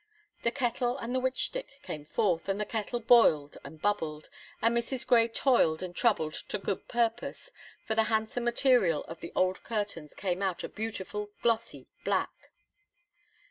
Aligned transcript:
The 0.41 0.49
kettle 0.49 0.97
and 0.97 1.13
the 1.13 1.19
witch 1.19 1.45
stick 1.45 1.79
came 1.83 2.05
forth, 2.05 2.49
and 2.49 2.59
the 2.59 2.65
kettle 2.65 2.99
boiled 2.99 3.59
and 3.63 3.79
bubbled, 3.79 4.29
and 4.59 4.75
Mrs. 4.75 5.05
Grey 5.05 5.27
toiled 5.27 5.83
and 5.83 5.95
troubled 5.95 6.33
to 6.49 6.57
good 6.57 6.87
purpose, 6.87 7.51
for 7.85 7.93
the 7.93 8.05
handsome 8.09 8.43
material 8.45 9.03
of 9.03 9.19
the 9.19 9.31
old 9.35 9.63
curtains 9.63 10.15
came 10.15 10.41
out 10.41 10.63
a 10.63 10.69
beautiful 10.69 11.29
glossy 11.43 11.85
black. 12.03 12.49